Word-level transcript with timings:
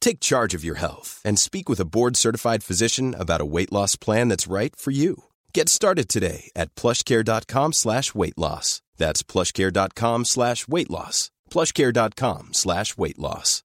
Take 0.00 0.20
charge 0.20 0.54
of 0.54 0.64
your 0.64 0.76
health 0.76 1.20
and 1.24 1.38
speak 1.38 1.68
with 1.68 1.80
a 1.80 1.84
board-certified 1.84 2.62
physician 2.62 3.14
about 3.18 3.40
a 3.40 3.50
weight 3.56 3.72
loss 3.72 3.96
plan 3.96 4.28
that's 4.28 4.46
right 4.46 4.74
for 4.76 4.92
you. 4.92 5.24
Get 5.52 5.68
started 5.68 6.08
today 6.08 6.50
at 6.54 6.74
plushcare.com 6.76 7.72
slash 7.72 8.14
weight 8.14 8.38
loss. 8.38 8.82
That's 8.96 9.22
plushcare.com 9.24 10.24
slash 10.24 10.68
weight 10.68 10.90
loss. 10.90 11.30
plushcare.com 11.50 12.48
slash 12.52 12.96
weight 12.96 13.18
loss. 13.18 13.62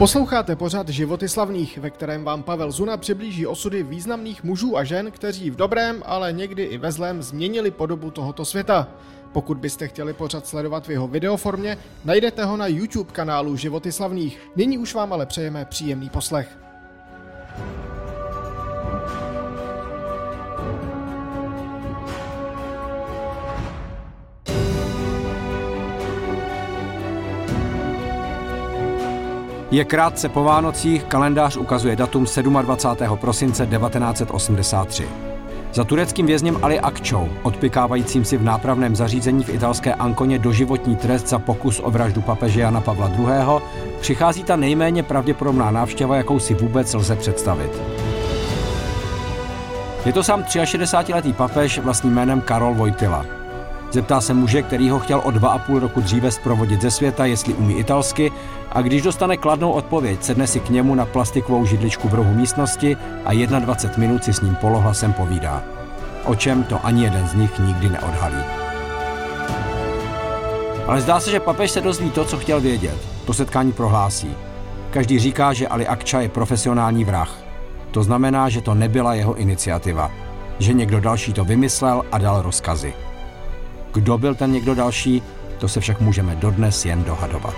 Posloucháte 0.00 0.56
pořád 0.56 0.88
Životy 0.88 1.28
slavných, 1.28 1.78
ve 1.78 1.90
kterém 1.90 2.24
vám 2.24 2.42
Pavel 2.42 2.70
Zuna 2.70 2.96
přiblíží 2.96 3.46
osudy 3.46 3.82
významných 3.82 4.44
mužů 4.44 4.76
a 4.76 4.84
žen, 4.84 5.10
kteří 5.10 5.50
v 5.50 5.56
dobrém, 5.56 6.02
ale 6.06 6.32
někdy 6.32 6.62
i 6.62 6.78
ve 6.78 6.92
zlém 6.92 7.22
změnili 7.22 7.70
podobu 7.70 8.10
tohoto 8.10 8.44
světa. 8.44 8.88
Pokud 9.32 9.58
byste 9.58 9.88
chtěli 9.88 10.12
pořád 10.12 10.46
sledovat 10.46 10.86
v 10.86 10.90
jeho 10.90 11.08
videoformě, 11.08 11.78
najdete 12.04 12.44
ho 12.44 12.56
na 12.56 12.66
YouTube 12.66 13.12
kanálu 13.12 13.56
Životy 13.56 13.92
slavných. 13.92 14.38
Nyní 14.56 14.78
už 14.78 14.94
vám 14.94 15.12
ale 15.12 15.26
přejeme 15.26 15.64
příjemný 15.64 16.10
poslech. 16.10 16.58
Je 29.70 29.84
krátce 29.84 30.28
po 30.28 30.44
Vánocích, 30.44 31.04
kalendář 31.04 31.56
ukazuje 31.56 31.96
datum 31.96 32.26
27. 32.62 33.18
prosince 33.18 33.66
1983. 33.66 35.29
Za 35.72 35.84
tureckým 35.84 36.26
vězněm 36.26 36.58
Ali 36.62 36.80
Akčou, 36.80 37.28
odpikávajícím 37.42 38.24
si 38.24 38.36
v 38.36 38.42
nápravném 38.42 38.96
zařízení 38.96 39.44
v 39.44 39.48
italské 39.48 39.94
Ankoně 39.94 40.38
doživotní 40.38 40.96
trest 40.96 41.28
za 41.28 41.38
pokus 41.38 41.80
o 41.84 41.90
vraždu 41.90 42.20
papeže 42.22 42.60
Jana 42.60 42.80
Pavla 42.80 43.08
II., 43.08 43.60
přichází 44.00 44.44
ta 44.44 44.56
nejméně 44.56 45.02
pravděpodobná 45.02 45.70
návštěva, 45.70 46.16
jakou 46.16 46.38
si 46.38 46.54
vůbec 46.54 46.94
lze 46.94 47.16
představit. 47.16 47.70
Je 50.06 50.12
to 50.12 50.22
sám 50.22 50.42
63-letý 50.42 51.32
papež 51.32 51.78
vlastním 51.78 52.12
jménem 52.12 52.40
Karol 52.40 52.74
Vojtila. 52.74 53.39
Zeptá 53.92 54.20
se 54.20 54.34
muže, 54.34 54.62
který 54.62 54.90
ho 54.90 54.98
chtěl 54.98 55.20
o 55.24 55.30
dva 55.30 55.48
a 55.48 55.58
půl 55.58 55.78
roku 55.78 56.00
dříve 56.00 56.30
zprovodit 56.30 56.82
ze 56.82 56.90
světa, 56.90 57.24
jestli 57.24 57.54
umí 57.54 57.78
italsky, 57.78 58.32
a 58.72 58.82
když 58.82 59.02
dostane 59.02 59.36
kladnou 59.36 59.70
odpověď, 59.70 60.24
sedne 60.24 60.46
si 60.46 60.60
k 60.60 60.70
němu 60.70 60.94
na 60.94 61.06
plastikovou 61.06 61.66
židličku 61.66 62.08
v 62.08 62.14
rohu 62.14 62.34
místnosti 62.34 62.96
a 63.24 63.34
21 63.34 63.98
minut 63.98 64.24
si 64.24 64.32
s 64.32 64.40
ním 64.40 64.54
polohlasem 64.54 65.12
povídá. 65.12 65.62
O 66.24 66.34
čem 66.34 66.62
to 66.62 66.86
ani 66.86 67.02
jeden 67.02 67.28
z 67.28 67.34
nich 67.34 67.58
nikdy 67.58 67.88
neodhalí. 67.88 68.44
Ale 70.86 71.00
zdá 71.00 71.20
se, 71.20 71.30
že 71.30 71.40
papež 71.40 71.70
se 71.70 71.80
dozví 71.80 72.10
to, 72.10 72.24
co 72.24 72.38
chtěl 72.38 72.60
vědět. 72.60 72.98
To 73.24 73.34
setkání 73.34 73.72
prohlásí. 73.72 74.36
Každý 74.90 75.18
říká, 75.18 75.52
že 75.52 75.68
Ali 75.68 75.86
Akča 75.86 76.20
je 76.20 76.28
profesionální 76.28 77.04
vrah. 77.04 77.38
To 77.90 78.02
znamená, 78.02 78.48
že 78.48 78.60
to 78.60 78.74
nebyla 78.74 79.14
jeho 79.14 79.34
iniciativa. 79.34 80.10
Že 80.58 80.72
někdo 80.72 81.00
další 81.00 81.32
to 81.32 81.44
vymyslel 81.44 82.02
a 82.12 82.18
dal 82.18 82.42
rozkazy. 82.42 82.94
Kdo 83.94 84.18
byl 84.18 84.34
ten 84.34 84.52
někdo 84.52 84.74
další, 84.74 85.22
to 85.58 85.68
se 85.68 85.80
však 85.80 86.00
můžeme 86.00 86.36
dodnes 86.36 86.84
jen 86.84 87.04
dohadovat. 87.04 87.54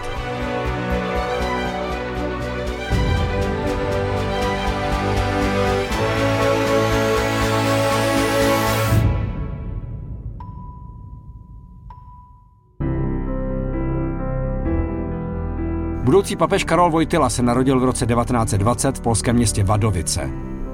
Budoucí 16.04 16.36
papež 16.36 16.64
Karol 16.64 16.90
Vojtila 16.90 17.30
se 17.30 17.42
narodil 17.42 17.80
v 17.80 17.84
roce 17.84 18.06
1920 18.06 18.98
v 18.98 19.00
polském 19.00 19.36
městě 19.36 19.64
Vadovice. 19.64 20.30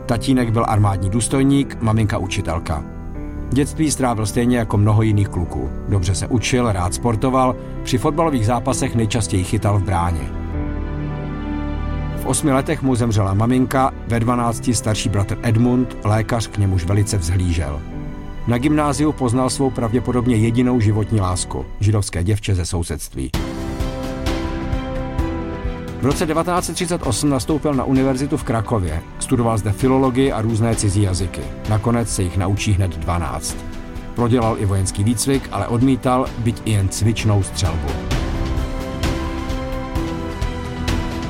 Tatínek 0.07 0.51
byl 0.51 0.65
armádní 0.69 1.11
důstojník, 1.11 1.77
maminka 1.81 2.19
učitelka. 2.19 2.98
Dětství 3.53 3.91
strávil 3.91 4.27
stejně 4.27 4.59
jako 4.59 4.77
mnoho 4.77 5.03
jiných 5.03 5.29
kluků. 5.29 5.71
Dobře 5.89 6.15
se 6.15 6.27
učil, 6.27 6.73
rád 6.73 6.95
sportoval, 6.95 7.57
při 7.83 7.99
fotbalových 7.99 8.47
zápasech 8.47 8.95
nejčastěji 8.95 9.45
chytal 9.45 9.79
v 9.79 9.83
bráně. 9.83 10.31
V 12.17 12.27
osmi 12.27 12.53
letech 12.53 12.83
mu 12.83 12.95
zemřela 12.95 13.35
maminka, 13.35 13.95
ve 14.07 14.21
dvanácti 14.21 14.75
starší 14.75 15.09
bratr 15.09 15.39
Edmund, 15.43 15.97
lékař 16.05 16.47
k 16.47 16.59
němuž 16.59 16.85
velice 16.85 17.19
vzhlížel. 17.19 17.81
Na 18.47 18.59
gymnáziu 18.59 19.13
poznal 19.13 19.51
svou 19.51 19.71
pravděpodobně 19.71 20.37
jedinou 20.37 20.81
životní 20.81 21.21
lásku, 21.21 21.67
židovské 21.81 22.25
děvče 22.25 22.55
ze 22.55 22.67
sousedství. 22.67 23.31
V 26.01 26.05
roce 26.05 26.27
1938 26.27 27.31
nastoupil 27.31 27.75
na 27.75 27.85
univerzitu 27.85 28.37
v 28.37 28.45
Krakově. 28.45 29.03
Studoval 29.19 29.59
zde 29.59 29.73
filologii 29.73 30.33
a 30.33 30.43
různé 30.43 30.75
cizí 30.75 31.03
jazyky. 31.03 31.41
Nakonec 31.69 32.15
se 32.15 32.23
jich 32.23 32.37
naučí 32.37 32.73
hned 32.73 32.97
12. 32.97 33.57
Prodělal 34.15 34.57
i 34.59 34.67
vojenský 34.67 35.05
výcvik, 35.05 35.49
ale 35.53 35.67
odmítal 35.67 36.27
byť 36.39 36.63
i 36.65 36.71
jen 36.71 36.89
cvičnou 36.89 37.43
střelbu. 37.43 37.89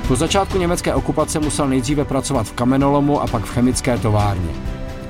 Po 0.08 0.16
začátku 0.16 0.58
německé 0.58 0.94
okupace 0.94 1.40
musel 1.40 1.68
nejdříve 1.68 2.04
pracovat 2.04 2.46
v 2.46 2.52
kamenolomu 2.52 3.20
a 3.22 3.26
pak 3.26 3.44
v 3.44 3.50
chemické 3.50 3.98
továrně. 3.98 4.50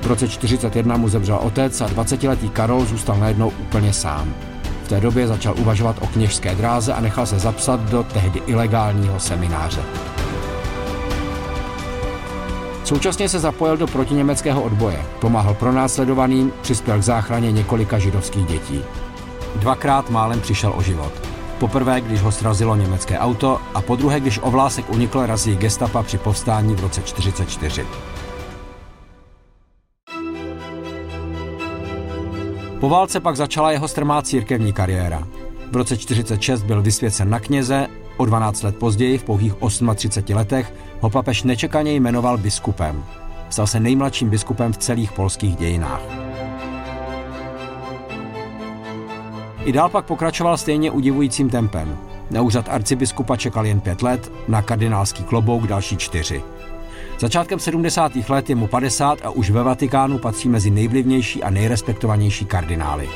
V 0.01 0.07
roce 0.07 0.25
1941 0.27 0.97
mu 0.97 1.09
zemřel 1.09 1.39
otec 1.41 1.81
a 1.81 1.87
20-letý 1.87 2.49
Karol 2.49 2.85
zůstal 2.85 3.17
najednou 3.17 3.51
úplně 3.61 3.93
sám 3.93 4.33
té 4.89 4.99
době 4.99 5.27
začal 5.27 5.53
uvažovat 5.57 5.95
o 6.01 6.07
kněžské 6.07 6.55
dráze 6.55 6.93
a 6.93 6.99
nechal 6.99 7.25
se 7.25 7.39
zapsat 7.39 7.79
do 7.79 8.03
tehdy 8.03 8.41
ilegálního 8.45 9.19
semináře. 9.19 9.81
Současně 12.83 13.29
se 13.29 13.39
zapojil 13.39 13.77
do 13.77 13.87
protiněmeckého 13.87 14.61
odboje, 14.61 15.05
pomáhal 15.19 15.53
pronásledovaným, 15.53 16.51
přispěl 16.61 16.99
k 16.99 17.03
záchraně 17.03 17.51
několika 17.51 17.99
židovských 17.99 18.45
dětí. 18.45 18.81
Dvakrát 19.55 20.09
málem 20.09 20.41
přišel 20.41 20.73
o 20.75 20.81
život. 20.81 21.11
Poprvé, 21.59 22.01
když 22.01 22.21
ho 22.21 22.31
srazilo 22.31 22.75
německé 22.75 23.19
auto 23.19 23.61
a 23.73 23.81
po 23.81 23.95
druhé, 23.95 24.19
když 24.19 24.39
ovlásek 24.41 24.89
unikl 24.89 25.25
razí 25.25 25.55
gestapa 25.55 26.03
při 26.03 26.17
povstání 26.17 26.75
v 26.75 26.79
roce 26.79 27.01
1944. 27.01 27.85
Po 32.79 32.89
válce 32.89 33.19
pak 33.19 33.35
začala 33.35 33.71
jeho 33.71 33.87
strmá 33.87 34.21
církevní 34.21 34.73
kariéra. 34.73 35.27
V 35.71 35.75
roce 35.75 35.97
46 35.97 36.63
byl 36.63 36.81
vysvěcen 36.81 37.29
na 37.29 37.39
kněze, 37.39 37.87
O 38.17 38.25
12 38.25 38.63
let 38.63 38.75
později, 38.75 39.17
v 39.17 39.23
pouhých 39.23 39.53
38 39.95 40.35
letech, 40.35 40.73
ho 40.99 41.09
papež 41.09 41.43
nečekaně 41.43 41.93
jmenoval 41.93 42.37
biskupem. 42.37 43.03
Stal 43.49 43.67
se 43.67 43.79
nejmladším 43.79 44.29
biskupem 44.29 44.73
v 44.73 44.77
celých 44.77 45.11
polských 45.11 45.55
dějinách. 45.55 46.01
I 49.65 49.71
dál 49.71 49.89
pak 49.89 50.05
pokračoval 50.05 50.57
stejně 50.57 50.91
udivujícím 50.91 51.49
tempem. 51.49 51.97
Na 52.31 52.41
úřad 52.41 52.69
arcibiskupa 52.69 53.37
čekal 53.37 53.65
jen 53.65 53.79
pět 53.79 54.01
let, 54.01 54.31
na 54.47 54.61
kardinálský 54.61 55.23
klobouk 55.23 55.67
další 55.67 55.97
čtyři. 55.97 56.43
Začátkem 57.19 57.59
70. 57.59 58.11
let 58.29 58.49
je 58.49 58.55
mu 58.55 58.67
50 58.67 59.19
a 59.23 59.29
už 59.29 59.49
ve 59.49 59.63
Vatikánu 59.63 60.17
patří 60.17 60.49
mezi 60.49 60.69
nejvlivnější 60.69 61.43
a 61.43 61.49
nejrespektovanější 61.49 62.45
kardinály. 62.45 63.09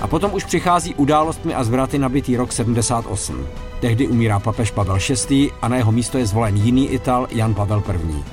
A 0.00 0.06
potom 0.06 0.34
už 0.34 0.44
přichází 0.44 0.94
událostmi 0.94 1.54
a 1.54 1.64
zvraty 1.64 1.98
nabitý 1.98 2.36
rok 2.36 2.52
78. 2.52 3.46
Tehdy 3.80 4.08
umírá 4.08 4.38
papež 4.38 4.70
Pavel 4.70 4.98
VI. 5.28 5.50
a 5.62 5.68
na 5.68 5.76
jeho 5.76 5.92
místo 5.92 6.18
je 6.18 6.26
zvolen 6.26 6.56
jiný 6.56 6.88
Ital 6.88 7.26
Jan 7.30 7.54
Pavel 7.54 7.82
I. 7.88 8.24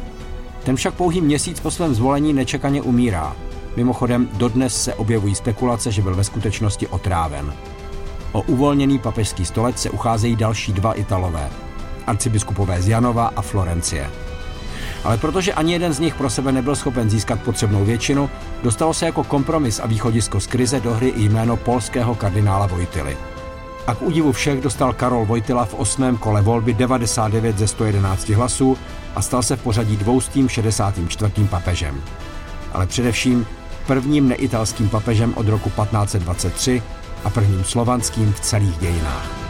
Ten 0.64 0.76
však 0.76 0.94
pouhý 0.94 1.22
měsíc 1.22 1.60
po 1.60 1.72
svém 1.72 1.94
zvolení 1.94 2.34
nečekaně 2.34 2.82
umírá. 2.82 3.36
Mimochodem, 3.76 4.30
dodnes 4.34 4.84
se 4.84 4.96
objevují 4.96 5.36
spekulace, 5.36 5.92
že 5.92 6.02
byl 6.02 6.16
ve 6.16 6.24
skutečnosti 6.24 6.88
otráven. 6.88 7.54
O 8.32 8.42
uvolněný 8.42 9.00
papežský 9.00 9.46
stolec 9.46 9.82
se 9.82 9.90
ucházejí 9.90 10.36
další 10.36 10.74
dva 10.74 10.94
Italové, 10.94 11.50
arcibiskupové 12.08 12.82
z 12.82 12.88
Janova 12.88 13.32
a 13.36 13.42
Florencie. 13.42 14.10
Ale 15.04 15.18
protože 15.18 15.54
ani 15.54 15.74
jeden 15.74 15.94
z 15.94 16.00
nich 16.00 16.16
pro 16.16 16.30
sebe 16.30 16.52
nebyl 16.52 16.76
schopen 16.76 17.10
získat 17.10 17.42
potřebnou 17.42 17.86
většinu, 17.86 18.30
dostalo 18.64 18.94
se 18.94 19.06
jako 19.06 19.24
kompromis 19.24 19.80
a 19.80 19.88
východisko 19.88 20.40
z 20.40 20.48
krize 20.48 20.80
do 20.80 20.94
hry 20.94 21.08
i 21.08 21.30
jméno 21.30 21.58
polského 21.58 22.16
kardinála 22.16 22.68
Vojtily. 22.68 23.18
A 23.88 23.96
k 23.96 24.02
údivu 24.02 24.32
všech 24.32 24.62
dostal 24.62 24.94
Karol 24.94 25.26
Vojtila 25.26 25.66
v 25.66 25.74
osmém 25.74 26.18
kole 26.18 26.42
volby 26.42 26.74
99 26.74 27.58
ze 27.58 27.68
111 27.68 28.30
hlasů 28.30 28.78
a 29.16 29.22
stal 29.22 29.44
se 29.44 29.56
v 29.56 29.64
pořadí 29.64 29.98
264. 29.98 31.48
papežem. 31.50 32.02
Ale 32.74 32.88
především 32.88 33.48
prvním 33.88 34.30
neitalským 34.30 34.90
papežem 34.90 35.34
od 35.36 35.48
roku 35.48 35.70
1523 35.70 36.84
a 37.24 37.30
prvním 37.30 37.64
slovanským 37.64 38.34
v 38.34 38.40
celých 38.40 38.78
dějinách. 38.78 39.42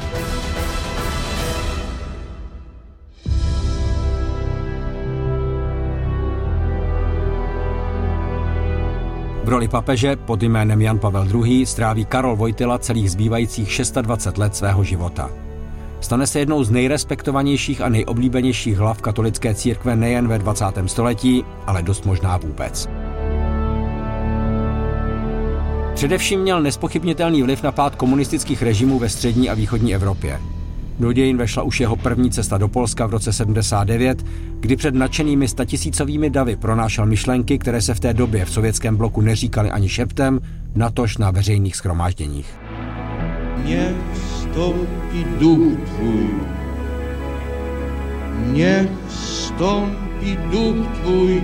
V 9.44 9.50
roli 9.50 9.68
papeže 9.68 10.15
pod 10.15 10.44
jménem 10.44 10.81
Jan 10.81 11.00
Pavel 11.00 11.27
II. 11.45 11.65
stráví 11.65 12.06
Karol 12.06 12.35
Vojtila 12.35 12.77
celých 12.77 13.12
zbývajících 13.12 13.81
26 14.01 14.38
let 14.38 14.56
svého 14.56 14.83
života. 14.83 15.29
Stane 16.01 16.27
se 16.27 16.39
jednou 16.39 16.63
z 16.63 16.69
nejrespektovanějších 16.69 17.81
a 17.81 17.89
nejoblíbenějších 17.89 18.77
hlav 18.77 19.01
katolické 19.01 19.56
církve 19.56 19.95
nejen 19.95 20.27
ve 20.27 20.39
20. 20.39 20.65
století, 20.85 21.45
ale 21.67 21.83
dost 21.83 22.06
možná 22.06 22.38
vůbec. 22.38 22.89
Především 26.01 26.39
měl 26.39 26.62
nespochybnitelný 26.62 27.44
vliv 27.44 27.63
na 27.63 27.71
pád 27.71 27.95
komunistických 27.95 28.62
režimů 28.62 29.00
ve 29.00 29.09
střední 29.09 29.50
a 29.50 29.53
východní 29.53 29.95
Evropě. 29.95 30.39
Do 31.00 31.12
dějin 31.12 31.38
vešla 31.38 31.63
už 31.63 31.80
jeho 31.80 31.95
první 31.95 32.31
cesta 32.31 32.57
do 32.57 32.68
Polska 32.68 33.06
v 33.06 33.09
roce 33.09 33.33
79, 33.33 34.25
kdy 34.59 34.75
před 34.75 34.95
nadšenými 34.95 35.48
statisícovými 35.48 36.30
davy 36.30 36.56
pronášel 36.56 37.06
myšlenky, 37.06 37.59
které 37.59 37.81
se 37.81 37.94
v 37.94 38.00
té 38.00 38.13
době 38.13 38.45
v 38.45 38.51
sovětském 38.51 38.98
bloku 38.98 39.21
neříkali 39.21 39.71
ani 39.71 39.89
šeptem, 39.89 40.39
natož 40.75 41.18
na 41.18 41.31
veřejných 41.31 41.75
schromážděních. 41.75 42.59
Niech 43.65 43.95
stąpi 44.42 45.25
duch 45.39 45.80
Twój. 45.86 46.30
Niech 48.51 48.89
stąpi 49.09 50.38
duch 50.51 50.88
Twój 51.01 51.44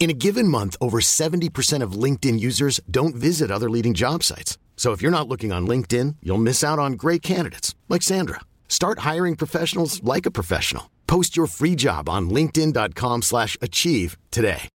In 0.00 0.08
a 0.08 0.14
given 0.14 0.48
month, 0.48 0.76
over 0.80 1.02
70% 1.02 1.82
of 1.82 1.92
LinkedIn 1.92 2.40
users 2.40 2.80
don't 2.90 3.14
visit 3.14 3.50
other 3.50 3.68
leading 3.68 3.92
job 3.92 4.22
sites. 4.22 4.56
So 4.74 4.92
if 4.92 5.02
you're 5.02 5.10
not 5.10 5.28
looking 5.28 5.52
on 5.52 5.66
LinkedIn, 5.66 6.16
you'll 6.22 6.42
miss 6.42 6.64
out 6.64 6.78
on 6.78 6.94
great 6.94 7.20
candidates 7.20 7.74
like 7.90 8.00
Sandra. 8.00 8.40
Start 8.66 9.00
hiring 9.00 9.36
professionals 9.36 10.02
like 10.02 10.24
a 10.24 10.30
professional. 10.30 10.84
Post 11.06 11.36
your 11.36 11.46
free 11.46 11.76
job 11.76 12.08
on 12.08 12.30
linkedin.com/achieve 12.30 14.16
today. 14.30 14.68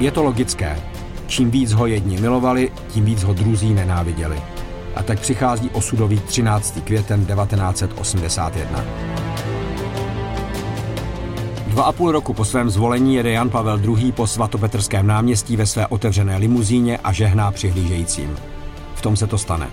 Je 0.00 0.10
to 0.10 0.22
logické. 0.22 0.82
Čím 1.26 1.50
víc 1.50 1.72
ho 1.72 1.86
jedni 1.86 2.20
milovali, 2.20 2.72
tím 2.88 3.04
víc 3.04 3.22
ho 3.22 3.34
druzí 3.34 3.74
nenáviděli. 3.74 4.42
A 4.94 5.02
tak 5.02 5.20
přichází 5.20 5.70
osudový 5.70 6.20
13. 6.20 6.80
květen 6.84 7.26
1981. 7.26 9.31
Dva 11.72 11.84
a 11.84 11.92
půl 11.92 12.12
roku 12.12 12.34
po 12.34 12.44
svém 12.44 12.70
zvolení 12.70 13.14
jede 13.14 13.30
Jan 13.30 13.50
Pavel 13.50 13.80
II. 13.84 14.12
po 14.12 14.26
svatopetrském 14.26 15.06
náměstí 15.06 15.56
ve 15.56 15.66
své 15.66 15.86
otevřené 15.86 16.36
limuzíně 16.36 16.98
a 16.98 17.12
žehná 17.12 17.50
přihlížejícím. 17.50 18.36
V 18.94 19.02
tom 19.02 19.16
se 19.16 19.26
to 19.26 19.38
stane. 19.38 19.70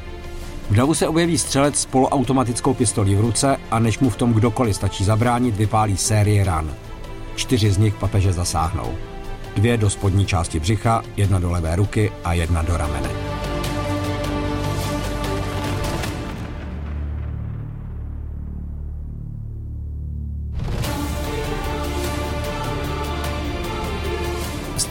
V 0.70 0.76
davu 0.76 0.94
se 0.94 1.08
objeví 1.08 1.38
střelec 1.38 1.76
s 1.76 1.86
poloautomatickou 1.86 2.74
pistolí 2.74 3.16
v 3.16 3.22
ruce 3.22 3.58
a 3.72 3.80
než 3.80 4.00
mu 4.00 4.10
v 4.10 4.16
tom 4.16 4.34
kdokoliv 4.34 4.76
stačí 4.76 5.04
zabránit, 5.04 5.56
vypálí 5.58 5.98
série 5.98 6.44
ran. 6.44 6.72
Čtyři 7.36 7.72
z 7.72 7.78
nich 7.78 7.96
papeže 7.96 8.34
zasáhnou. 8.34 8.94
Dvě 9.56 9.78
do 9.78 9.90
spodní 9.90 10.26
části 10.26 10.60
břicha, 10.60 11.02
jedna 11.18 11.40
do 11.40 11.52
levé 11.52 11.76
ruky 11.76 12.12
a 12.24 12.34
jedna 12.34 12.62
do 12.62 12.78
ramene. 12.78 13.29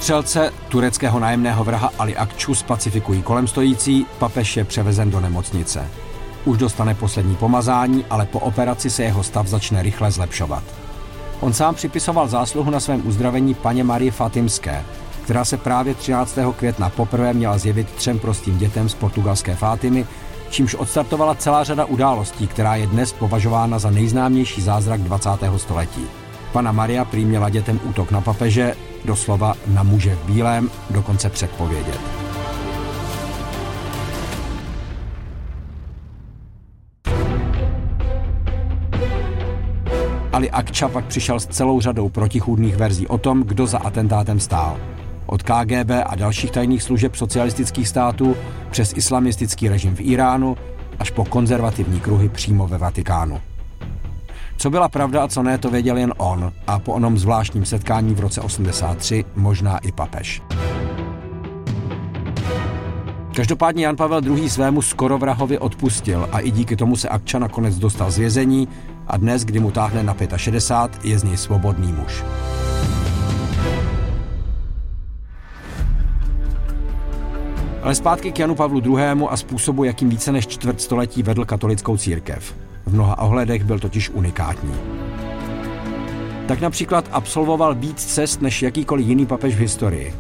Střelce 0.08 0.52
tureckého 0.68 1.20
nájemného 1.20 1.64
vraha 1.64 1.90
Ali 1.98 2.16
Akču 2.16 2.54
spacifikují 2.54 3.22
kolem 3.22 3.48
stojící, 3.48 4.06
papež 4.18 4.56
je 4.56 4.64
převezen 4.64 5.10
do 5.10 5.20
nemocnice. 5.20 5.88
Už 6.44 6.58
dostane 6.58 6.94
poslední 6.94 7.36
pomazání, 7.36 8.04
ale 8.10 8.26
po 8.26 8.38
operaci 8.38 8.90
se 8.90 9.02
jeho 9.02 9.22
stav 9.22 9.46
začne 9.46 9.82
rychle 9.82 10.10
zlepšovat. 10.10 10.62
On 11.40 11.52
sám 11.52 11.74
připisoval 11.74 12.28
zásluhu 12.28 12.70
na 12.70 12.80
svém 12.80 13.06
uzdravení 13.06 13.54
paně 13.54 13.84
Marie 13.84 14.10
Fatimské, 14.10 14.84
která 15.24 15.44
se 15.44 15.56
právě 15.56 15.94
13. 15.94 16.38
května 16.56 16.90
poprvé 16.90 17.32
měla 17.32 17.58
zjevit 17.58 17.90
třem 17.90 18.18
prostým 18.18 18.58
dětem 18.58 18.88
z 18.88 18.94
portugalské 18.94 19.56
Fátimy, 19.56 20.06
čímž 20.50 20.74
odstartovala 20.74 21.34
celá 21.34 21.64
řada 21.64 21.84
událostí, 21.84 22.46
která 22.46 22.76
je 22.76 22.86
dnes 22.86 23.12
považována 23.12 23.78
za 23.78 23.90
nejznámější 23.90 24.62
zázrak 24.62 25.00
20. 25.00 25.30
století. 25.56 26.06
Pana 26.52 26.72
Maria 26.72 27.04
prý 27.04 27.24
měla 27.24 27.48
dětem 27.48 27.80
útok 27.84 28.10
na 28.10 28.20
papeže, 28.20 28.74
doslova 29.04 29.54
na 29.66 29.82
muže 29.82 30.14
v 30.14 30.26
bílém, 30.26 30.70
dokonce 30.90 31.30
předpovědět. 31.30 32.00
Ali 40.32 40.50
Akča 40.50 40.88
pak 40.88 41.04
přišel 41.04 41.40
s 41.40 41.46
celou 41.46 41.80
řadou 41.80 42.08
protichůdných 42.08 42.76
verzí 42.76 43.06
o 43.06 43.18
tom, 43.18 43.42
kdo 43.42 43.66
za 43.66 43.78
atentátem 43.78 44.40
stál. 44.40 44.76
Od 45.26 45.42
KGB 45.42 45.90
a 46.06 46.14
dalších 46.14 46.50
tajných 46.50 46.82
služeb 46.82 47.14
socialistických 47.14 47.88
států 47.88 48.36
přes 48.70 48.92
islamistický 48.96 49.68
režim 49.68 49.96
v 49.96 50.00
Iránu 50.00 50.56
až 50.98 51.10
po 51.10 51.24
konzervativní 51.24 52.00
kruhy 52.00 52.28
přímo 52.28 52.66
ve 52.66 52.78
Vatikánu. 52.78 53.40
Co 54.60 54.70
byla 54.70 54.88
pravda 54.88 55.24
a 55.24 55.28
co 55.28 55.42
ne, 55.42 55.58
to 55.58 55.70
věděl 55.70 55.96
jen 55.96 56.14
on 56.16 56.52
a 56.66 56.78
po 56.78 56.92
onom 56.92 57.18
zvláštním 57.18 57.64
setkání 57.64 58.14
v 58.14 58.20
roce 58.20 58.40
83 58.40 59.24
možná 59.34 59.78
i 59.78 59.92
papež. 59.92 60.42
Každopádně 63.36 63.86
Jan 63.86 63.96
Pavel 63.96 64.24
II. 64.24 64.50
svému 64.50 64.82
skoro 64.82 65.18
vrahovi 65.18 65.58
odpustil 65.58 66.28
a 66.32 66.40
i 66.40 66.50
díky 66.50 66.76
tomu 66.76 66.96
se 66.96 67.08
Akča 67.08 67.38
nakonec 67.38 67.78
dostal 67.78 68.10
z 68.10 68.18
vězení 68.18 68.68
a 69.06 69.16
dnes, 69.16 69.44
kdy 69.44 69.60
mu 69.60 69.70
táhne 69.70 70.02
na 70.02 70.16
65, 70.36 71.04
je 71.04 71.18
z 71.18 71.24
něj 71.24 71.36
svobodný 71.36 71.92
muž. 71.92 72.24
Ale 77.88 77.94
zpátky 77.94 78.32
k 78.32 78.38
Janu 78.38 78.54
Pavlu 78.54 78.80
II. 78.80 79.26
a 79.28 79.36
způsobu, 79.36 79.84
jakým 79.84 80.08
více 80.08 80.32
než 80.32 80.46
čtvrt 80.46 80.80
století 80.80 81.22
vedl 81.22 81.44
katolickou 81.44 81.96
církev. 81.96 82.54
V 82.86 82.94
mnoha 82.94 83.18
ohledech 83.18 83.64
byl 83.64 83.78
totiž 83.78 84.10
unikátní. 84.10 84.74
Tak 86.48 86.60
například 86.60 87.08
absolvoval 87.12 87.74
víc 87.74 88.04
cest 88.04 88.42
než 88.42 88.62
jakýkoliv 88.62 89.06
jiný 89.06 89.26
papež 89.26 89.54
v 89.54 89.58
historii. 89.58 90.14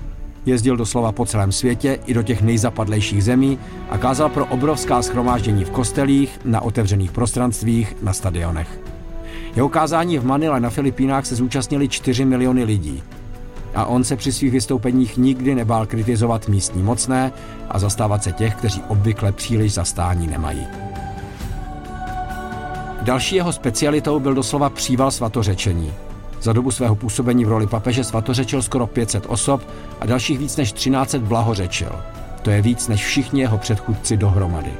Jezdil 0.46 0.76
doslova 0.76 1.12
po 1.12 1.26
celém 1.26 1.52
světě 1.52 1.98
i 2.06 2.14
do 2.14 2.22
těch 2.22 2.42
nejzapadlejších 2.42 3.24
zemí 3.24 3.58
a 3.90 3.98
kázal 3.98 4.28
pro 4.28 4.46
obrovská 4.46 5.02
schromáždění 5.02 5.64
v 5.64 5.70
kostelích, 5.70 6.40
na 6.44 6.60
otevřených 6.60 7.12
prostranstvích, 7.12 7.96
na 8.02 8.12
stadionech. 8.12 8.80
Jeho 9.56 9.68
kázání 9.68 10.18
v 10.18 10.26
Manile 10.26 10.60
na 10.60 10.70
Filipínách 10.70 11.26
se 11.26 11.34
zúčastnili 11.34 11.88
4 11.88 12.24
miliony 12.24 12.64
lidí. 12.64 13.02
A 13.74 13.84
on 13.84 14.04
se 14.04 14.16
při 14.16 14.32
svých 14.32 14.52
vystoupeních 14.52 15.16
nikdy 15.16 15.54
nebál 15.54 15.86
kritizovat 15.86 16.48
místní 16.48 16.82
mocné 16.82 17.32
a 17.70 17.78
zastávat 17.78 18.22
se 18.22 18.32
těch, 18.32 18.54
kteří 18.54 18.82
obvykle 18.88 19.32
příliš 19.32 19.74
zastání 19.74 20.26
nemají. 20.26 20.66
Další 23.02 23.36
jeho 23.36 23.52
specialitou 23.52 24.20
byl 24.20 24.34
doslova 24.34 24.70
příval 24.70 25.10
svatořečení. 25.10 25.92
Za 26.42 26.52
dobu 26.52 26.70
svého 26.70 26.94
působení 26.94 27.44
v 27.44 27.48
roli 27.48 27.66
papeže 27.66 28.04
svatořečil 28.04 28.62
skoro 28.62 28.86
500 28.86 29.24
osob 29.28 29.62
a 30.00 30.06
dalších 30.06 30.38
víc 30.38 30.56
než 30.56 30.72
1300 30.72 31.18
blahořečil. 31.18 31.92
To 32.42 32.50
je 32.50 32.62
víc 32.62 32.88
než 32.88 33.04
všichni 33.04 33.40
jeho 33.40 33.58
předchůdci 33.58 34.16
dohromady. 34.16 34.72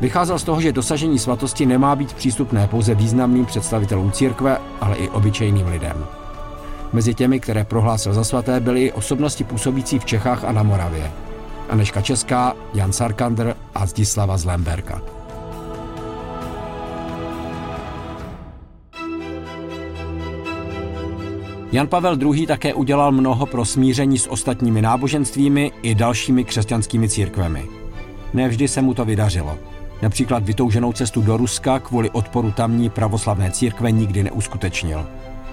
Vycházel 0.00 0.38
z 0.38 0.44
toho, 0.44 0.60
že 0.60 0.72
dosažení 0.72 1.18
svatosti 1.18 1.66
nemá 1.66 1.96
být 1.96 2.12
přístupné 2.12 2.66
pouze 2.66 2.94
významným 2.94 3.46
představitelům 3.46 4.12
církve, 4.12 4.58
ale 4.80 4.96
i 4.96 5.08
obyčejným 5.08 5.66
lidem. 5.66 6.06
Mezi 6.92 7.14
těmi, 7.14 7.40
které 7.40 7.64
prohlásil 7.64 8.14
za 8.14 8.24
svaté, 8.24 8.60
byly 8.60 8.92
osobnosti 8.92 9.44
působící 9.44 9.98
v 9.98 10.04
Čechách 10.04 10.44
a 10.44 10.52
na 10.52 10.62
Moravě. 10.62 11.10
Aneška 11.68 12.00
Česká, 12.00 12.54
Jan 12.74 12.92
Sarkander 12.92 13.56
a 13.74 13.86
Zdislava 13.86 14.36
Zlemberka. 14.36 15.02
Jan 21.72 21.88
Pavel 21.88 22.18
II. 22.22 22.46
také 22.46 22.74
udělal 22.74 23.12
mnoho 23.12 23.46
pro 23.46 23.64
smíření 23.64 24.18
s 24.18 24.30
ostatními 24.30 24.82
náboženstvími 24.82 25.72
i 25.82 25.94
dalšími 25.94 26.44
křesťanskými 26.44 27.08
církvemi. 27.08 27.68
Nevždy 28.32 28.68
se 28.68 28.82
mu 28.82 28.94
to 28.94 29.04
vydařilo. 29.04 29.58
Například 30.02 30.44
vytouženou 30.44 30.92
cestu 30.92 31.22
do 31.22 31.36
Ruska 31.36 31.78
kvůli 31.78 32.10
odporu 32.10 32.50
tamní 32.50 32.90
pravoslavné 32.90 33.50
církve 33.50 33.90
nikdy 33.90 34.22
neuskutečnil. 34.22 35.06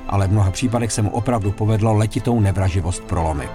Ale 0.09 0.27
v 0.27 0.31
mnoha 0.31 0.51
případech 0.51 0.91
se 0.91 1.01
mu 1.01 1.09
opravdu 1.09 1.51
povedlo 1.51 1.93
letitou 1.93 2.39
nevraživost 2.39 3.03
prolomit. 3.03 3.51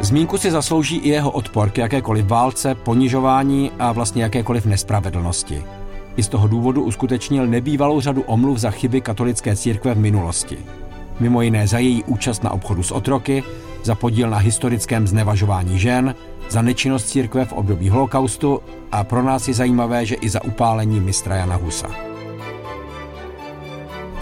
Zmínku 0.00 0.38
si 0.38 0.50
zaslouží 0.50 0.96
i 0.96 1.08
jeho 1.08 1.30
odpor 1.30 1.70
k 1.70 1.78
jakékoliv 1.78 2.26
válce, 2.26 2.74
ponižování 2.74 3.70
a 3.78 3.92
vlastně 3.92 4.22
jakékoliv 4.22 4.66
nespravedlnosti. 4.66 5.64
I 6.16 6.22
z 6.22 6.28
toho 6.28 6.48
důvodu 6.48 6.82
uskutečnil 6.82 7.46
nebývalou 7.46 8.00
řadu 8.00 8.22
omluv 8.22 8.58
za 8.58 8.70
chyby 8.70 9.00
katolické 9.00 9.56
církve 9.56 9.94
v 9.94 9.98
minulosti. 9.98 10.58
Mimo 11.20 11.42
jiné 11.42 11.66
za 11.66 11.78
její 11.78 12.04
účast 12.04 12.44
na 12.44 12.50
obchodu 12.50 12.82
s 12.82 12.92
otroky, 12.92 13.42
za 13.84 13.94
podíl 13.94 14.30
na 14.30 14.38
historickém 14.38 15.06
znevažování 15.06 15.78
žen, 15.78 16.14
za 16.50 16.62
nečinnost 16.62 17.08
církve 17.08 17.44
v 17.44 17.52
období 17.52 17.88
holokaustu 17.88 18.60
a 18.92 19.04
pro 19.04 19.22
nás 19.22 19.48
je 19.48 19.54
zajímavé, 19.54 20.06
že 20.06 20.14
i 20.14 20.28
za 20.28 20.44
upálení 20.44 21.00
mistra 21.00 21.36
Jana 21.36 21.56
Husa. 21.56 22.07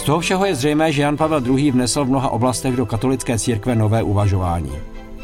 Toho 0.07 0.21
všeho 0.21 0.47
je 0.47 0.55
zřejmé, 0.55 0.93
že 0.93 1.03
Jan 1.03 1.17
Pavel 1.17 1.43
II. 1.47 1.71
vnesl 1.71 2.05
v 2.05 2.09
mnoha 2.09 2.29
oblastech 2.29 2.77
do 2.77 2.87
katolické 2.87 3.39
církve 3.39 3.75
nové 3.75 4.03
uvažování. 4.03 4.73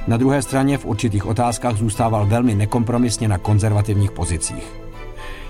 Na 0.07 0.17
druhé 0.17 0.43
straně 0.43 0.79
v 0.79 0.87
určitých 0.87 1.27
otázkách 1.27 1.77
zůstával 1.77 2.27
velmi 2.27 2.55
nekompromisně 2.55 3.29
na 3.29 3.39
konzervativních 3.39 4.11
pozicích. 4.11 4.65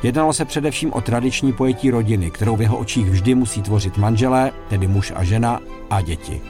Jednalo 0.02 0.32
se 0.32 0.44
především 0.44 0.92
o 0.92 1.00
tradiční 1.00 1.52
pojetí 1.52 1.90
rodiny, 1.90 2.30
kterou 2.30 2.56
v 2.56 2.62
jeho 2.62 2.76
očích 2.76 3.06
vždy 3.06 3.34
musí 3.34 3.62
tvořit 3.62 3.98
manželé, 3.98 4.52
tedy 4.68 4.86
muž 4.86 5.12
a 5.16 5.24
žena 5.24 5.60
a 5.90 6.00
děti. 6.00 6.40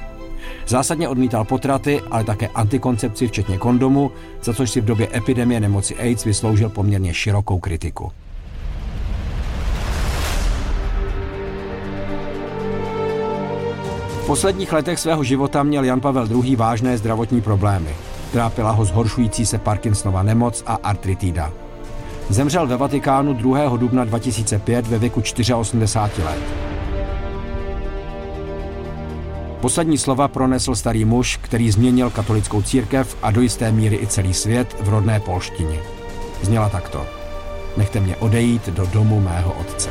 Zásadně 0.66 1.08
odmítal 1.08 1.44
potraty, 1.44 2.00
ale 2.10 2.24
také 2.24 2.48
antikoncepci, 2.48 3.28
včetně 3.28 3.58
kondomu, 3.58 4.10
za 4.42 4.54
což 4.54 4.70
si 4.70 4.80
v 4.80 4.84
době 4.84 5.08
epidemie 5.14 5.60
nemoci 5.60 5.96
AIDS 5.96 6.24
vysloužil 6.24 6.68
poměrně 6.68 7.14
širokou 7.14 7.58
kritiku. 7.58 8.12
V 14.22 14.26
posledních 14.26 14.72
letech 14.72 14.98
svého 14.98 15.24
života 15.24 15.62
měl 15.62 15.84
Jan 15.84 16.00
Pavel 16.00 16.28
II. 16.30 16.56
vážné 16.56 16.98
zdravotní 16.98 17.40
problémy. 17.40 17.96
Trápila 18.32 18.70
ho 18.70 18.84
zhoršující 18.84 19.46
se 19.46 19.58
Parkinsonova 19.58 20.22
nemoc 20.22 20.62
a 20.66 20.74
artritída. 20.82 21.52
Zemřel 22.28 22.66
ve 22.66 22.76
Vatikánu 22.76 23.32
2. 23.32 23.76
dubna 23.76 24.04
2005 24.04 24.86
ve 24.86 24.98
věku 24.98 25.20
84 25.20 26.22
let. 26.26 26.42
Poslední 29.60 29.98
slova 29.98 30.28
pronesl 30.28 30.74
starý 30.74 31.04
muž, 31.04 31.38
který 31.42 31.70
změnil 31.70 32.10
katolickou 32.10 32.62
církev 32.62 33.16
a 33.22 33.30
do 33.30 33.40
jisté 33.40 33.72
míry 33.72 33.98
i 34.02 34.06
celý 34.06 34.34
svět 34.34 34.76
v 34.80 34.88
rodné 34.88 35.20
polštině. 35.20 35.78
Zněla 36.42 36.68
takto. 36.68 37.06
Nechte 37.76 38.00
mě 38.00 38.16
odejít 38.16 38.68
do 38.68 38.86
domu 38.86 39.20
mého 39.20 39.52
otce. 39.60 39.90